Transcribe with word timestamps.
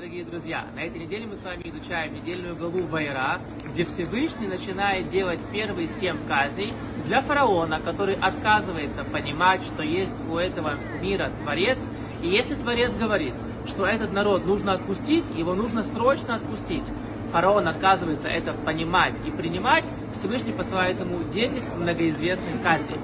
дорогие 0.00 0.24
друзья! 0.24 0.64
На 0.74 0.80
этой 0.80 0.98
неделе 0.98 1.26
мы 1.26 1.36
с 1.36 1.44
вами 1.44 1.60
изучаем 1.66 2.14
недельную 2.14 2.56
главу 2.56 2.84
Вайра, 2.86 3.38
где 3.70 3.84
Всевышний 3.84 4.46
начинает 4.46 5.10
делать 5.10 5.38
первые 5.52 5.88
семь 5.88 6.16
казней 6.26 6.72
для 7.04 7.20
фараона, 7.20 7.80
который 7.84 8.14
отказывается 8.14 9.04
понимать, 9.04 9.62
что 9.62 9.82
есть 9.82 10.14
у 10.30 10.38
этого 10.38 10.76
мира 11.02 11.30
Творец. 11.42 11.86
И 12.22 12.28
если 12.28 12.54
Творец 12.54 12.96
говорит, 12.96 13.34
что 13.66 13.84
этот 13.84 14.10
народ 14.10 14.46
нужно 14.46 14.72
отпустить, 14.72 15.28
его 15.36 15.52
нужно 15.52 15.84
срочно 15.84 16.36
отпустить, 16.36 16.86
фараон 17.30 17.68
отказывается 17.68 18.28
это 18.28 18.54
понимать 18.54 19.16
и 19.26 19.30
принимать, 19.30 19.84
Всевышний 20.14 20.54
посылает 20.54 20.98
ему 20.98 21.18
10 21.30 21.76
многоизвестных 21.76 22.62
казней. 22.62 22.96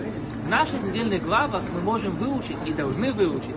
В 0.46 0.48
наших 0.48 0.82
недельных 0.82 1.22
главах 1.22 1.60
мы 1.74 1.82
можем 1.82 2.16
выучить 2.16 2.56
и 2.64 2.72
должны 2.72 3.12
выучить 3.12 3.54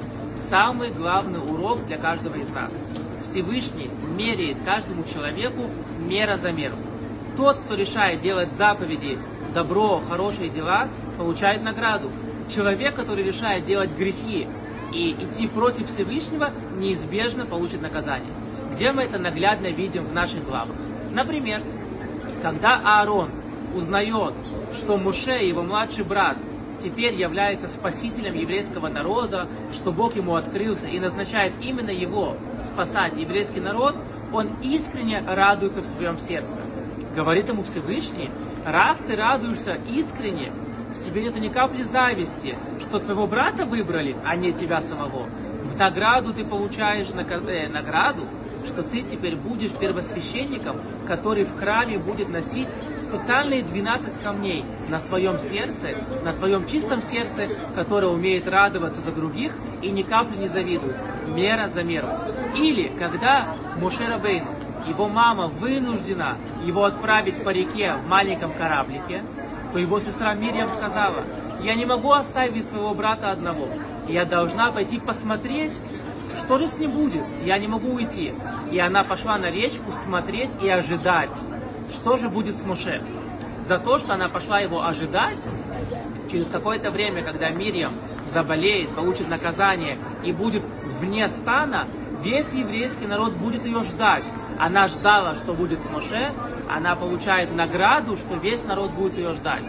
самый 0.49 0.91
главный 0.91 1.39
урок 1.39 1.85
для 1.85 1.97
каждого 1.97 2.35
из 2.35 2.49
нас. 2.49 2.77
Всевышний 3.21 3.89
меряет 4.17 4.57
каждому 4.65 5.03
человеку 5.03 5.70
мера 5.99 6.38
за 6.38 6.52
меру. 6.52 6.75
Тот, 7.35 7.57
кто 7.59 7.75
решает 7.75 8.21
делать 8.21 8.53
заповеди, 8.53 9.20
добро, 9.53 10.02
хорошие 10.07 10.49
дела, 10.49 10.89
получает 11.17 11.61
награду. 11.61 12.11
Человек, 12.53 12.95
который 12.95 13.23
решает 13.23 13.66
делать 13.66 13.91
грехи 13.91 14.47
и 14.94 15.11
идти 15.11 15.47
против 15.47 15.88
Всевышнего, 15.88 16.52
неизбежно 16.77 17.45
получит 17.45 17.81
наказание. 17.81 18.33
Где 18.73 18.91
мы 18.91 19.03
это 19.03 19.19
наглядно 19.19 19.67
видим 19.67 20.05
в 20.05 20.13
наших 20.13 20.45
главах? 20.45 20.75
Например, 21.11 21.61
когда 22.41 22.81
Аарон 22.83 23.30
узнает, 23.75 24.33
что 24.73 24.97
Муше, 24.97 25.31
его 25.31 25.61
младший 25.63 26.03
брат, 26.03 26.38
теперь 26.79 27.13
является 27.13 27.67
спасителем 27.67 28.33
еврейского 28.33 28.88
народа, 28.88 29.47
что 29.71 29.91
Бог 29.91 30.15
ему 30.15 30.35
открылся 30.35 30.88
и 30.88 30.99
назначает 30.99 31.53
именно 31.61 31.91
его 31.91 32.38
спасать 32.59 33.17
еврейский 33.17 33.59
народ, 33.59 33.95
он 34.31 34.49
искренне 34.61 35.21
радуется 35.27 35.81
в 35.81 35.85
своем 35.85 36.17
сердце. 36.17 36.59
Говорит 37.16 37.49
ему 37.49 37.63
Всевышний, 37.63 38.30
раз 38.66 38.99
ты 38.99 39.16
радуешься 39.16 39.77
искренне, 39.89 40.52
в 40.95 41.03
тебе 41.03 41.23
нету 41.23 41.39
ни 41.39 41.49
капли 41.49 41.83
зависти, 41.83 42.58
что 42.80 42.99
твоего 42.99 43.27
брата 43.27 43.66
выбрали, 43.66 44.16
а 44.25 44.36
не 44.36 44.53
тебя 44.53 44.81
самого. 44.81 45.27
В 45.64 45.77
награду 45.77 46.33
ты 46.33 46.43
получаешь 46.43 47.09
э, 47.09 47.67
награду, 47.67 48.23
что 48.70 48.84
ты 48.84 49.02
теперь 49.02 49.36
будешь 49.36 49.72
первосвященником, 49.72 50.78
который 51.08 51.44
в 51.44 51.58
храме 51.58 51.98
будет 51.98 52.30
носить 52.30 52.70
специальные 52.95 53.64
12 53.64 54.22
камней 54.22 54.64
на 54.88 55.00
своем 55.00 55.38
сердце, 55.38 55.89
на 56.23 56.34
твоем 56.34 56.67
чистом 56.67 57.02
сердце, 57.02 57.48
которое 57.76 58.08
умеет 58.08 58.48
радоваться 58.48 59.02
за 59.02 59.11
других 59.11 59.53
и 59.81 59.89
ни 59.89 60.03
капли 60.03 60.38
не 60.38 60.48
завидует. 60.48 60.95
Мера 61.28 61.67
за 61.67 61.84
меру. 61.84 62.09
Или 62.56 62.92
когда 63.00 63.56
Мушера 63.78 64.17
Бейну, 64.17 64.52
его 64.88 65.09
мама 65.09 65.48
вынуждена 65.48 66.38
его 66.64 66.86
отправить 66.86 67.44
по 67.44 67.50
реке 67.50 67.95
в 67.95 68.08
маленьком 68.08 68.54
кораблике, 68.54 69.23
то 69.73 69.80
его 69.80 70.00
сестра 70.00 70.33
Мирьям 70.33 70.70
сказала, 70.70 71.23
я 71.61 71.76
не 71.76 71.86
могу 71.86 72.11
оставить 72.11 72.67
своего 72.67 72.94
брата 72.94 73.31
одного. 73.31 73.67
Я 74.08 74.26
должна 74.26 74.72
пойти 74.72 75.00
посмотреть, 75.00 75.80
что 76.38 76.58
же 76.58 76.67
с 76.67 76.77
ним 76.77 76.91
будет? 76.91 77.23
Я 77.44 77.58
не 77.58 77.67
могу 77.67 77.94
уйти. 77.94 78.33
И 78.72 78.80
она 78.80 79.03
пошла 79.03 79.38
на 79.38 79.49
речку 79.49 79.91
смотреть 79.91 80.52
и 80.61 80.69
ожидать, 80.69 81.36
что 81.91 82.17
же 82.17 82.30
будет 82.30 82.55
с 82.55 82.66
Муше. 82.66 83.02
За 83.61 83.77
то, 83.77 83.99
что 83.99 84.13
она 84.13 84.30
пошла 84.30 84.59
его 84.59 84.83
ожидать, 84.86 85.44
через 86.31 86.49
какое-то 86.49 86.91
время, 86.91 87.23
когда 87.23 87.49
Мирьям 87.49 87.95
заболеет, 88.25 88.95
получит 88.95 89.27
наказание 89.30 89.97
и 90.23 90.31
будет 90.31 90.63
вне 90.99 91.27
стана, 91.27 91.88
весь 92.23 92.53
еврейский 92.53 93.08
народ 93.08 93.33
будет 93.33 93.66
ее 93.66 93.83
ждать. 93.83 94.25
Она 94.58 94.88
ждала, 94.88 95.36
что 95.36 95.53
будет 95.53 95.81
с 95.83 95.89
Моше, 95.89 96.33
она 96.69 96.95
получает 96.95 97.53
награду, 97.53 98.17
что 98.17 98.36
весь 98.36 98.64
народ 98.64 98.91
будет 98.91 99.17
ее 99.17 99.33
ждать. 99.33 99.66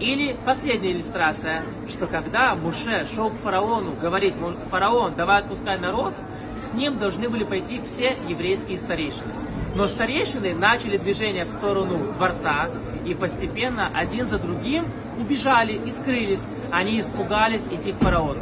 Или 0.00 0.34
последняя 0.46 0.92
иллюстрация, 0.92 1.62
что 1.86 2.06
когда 2.06 2.54
Муше 2.54 3.06
шел 3.14 3.28
к 3.30 3.36
фараону, 3.36 3.92
говорить, 4.00 4.34
фараон, 4.70 5.14
давай 5.14 5.40
отпускай 5.40 5.78
народ, 5.78 6.14
с 6.56 6.72
ним 6.72 6.98
должны 6.98 7.28
были 7.28 7.44
пойти 7.44 7.80
все 7.80 8.16
еврейские 8.26 8.78
старейшины. 8.78 9.32
Но 9.74 9.86
старейшины 9.86 10.54
начали 10.54 10.96
движение 10.96 11.44
в 11.44 11.50
сторону 11.50 12.14
дворца, 12.14 12.70
и 13.04 13.12
постепенно 13.12 13.90
один 13.92 14.26
за 14.26 14.38
другим 14.38 14.86
убежали 15.18 15.74
и 15.74 15.90
скрылись. 15.90 16.42
Они 16.70 16.98
испугались 16.98 17.66
идти 17.70 17.92
к 17.92 17.96
фараону. 17.96 18.40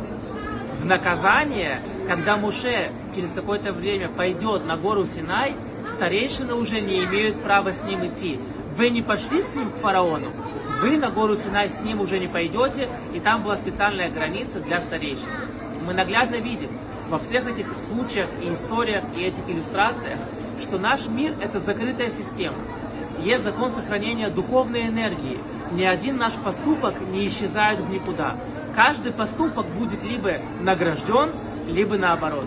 В 0.79 0.87
наказание, 0.87 1.81
когда 2.07 2.37
Муше 2.37 2.93
через 3.17 3.33
какое-то 3.33 3.73
время 3.73 4.09
пойдет 4.09 4.65
на 4.65 4.77
гору 4.77 5.05
Синай, 5.07 5.57
старейшины 5.87 6.55
уже 6.55 6.81
не 6.81 7.05
имеют 7.05 7.43
права 7.43 7.73
с 7.73 7.83
ним 7.83 8.07
идти. 8.07 8.39
Вы 8.77 8.91
не 8.91 9.03
пошли 9.03 9.43
с 9.43 9.53
ним 9.57 9.73
к 9.73 9.75
фараону, 9.75 10.29
вы 10.81 10.97
на 10.97 11.11
гору 11.11 11.37
Синай 11.37 11.69
с 11.69 11.81
ним 11.81 12.01
уже 12.01 12.19
не 12.19 12.29
пойдете, 12.29 12.89
и 13.13 13.21
там 13.21 13.43
была 13.43 13.57
специальная 13.57 14.11
граница 14.11 14.61
для 14.61 14.81
старейшин. 14.81 15.27
Мы 15.85 15.93
наглядно 15.93 16.37
видим 16.37 16.71
во 17.09 17.19
всех 17.19 17.49
этих 17.49 17.67
случаях 17.79 18.29
и 18.43 18.53
историях 18.53 19.03
и 19.17 19.23
этих 19.23 19.49
иллюстрациях, 19.49 20.19
что 20.61 20.79
наш 20.79 21.09
мир– 21.09 21.35
это 21.41 21.59
закрытая 21.59 22.11
система. 22.11 22.59
Есть 23.19 23.43
закон 23.43 23.71
сохранения 23.71 24.29
духовной 24.29 24.87
энергии. 24.87 25.41
Ни 25.73 25.83
один 25.83 26.17
наш 26.17 26.35
поступок 26.35 26.95
не 27.01 27.27
исчезает 27.27 27.81
в 27.81 27.91
никуда. 27.91 28.37
Каждый 28.77 29.13
поступок 29.13 29.67
будет 29.67 30.05
либо 30.05 30.35
награжден, 30.61 31.33
либо 31.67 31.97
наоборот. 31.97 32.47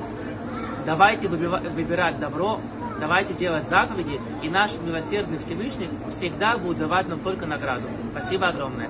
Давайте 0.86 1.28
выбирать 1.28 2.20
добро, 2.20 2.62
давайте 3.02 3.34
делать 3.34 3.68
заповеди, 3.68 4.22
и 4.44 4.48
наш 4.48 4.72
милосердный 4.76 5.40
Всевышний 5.40 5.90
всегда 6.10 6.58
будет 6.58 6.78
давать 6.78 7.10
нам 7.10 7.20
только 7.20 7.48
награду. 7.48 7.88
Спасибо 8.12 8.48
огромное. 8.48 8.90